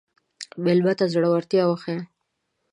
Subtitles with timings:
[0.63, 1.99] مېلمه ته زړورتیا وښیه.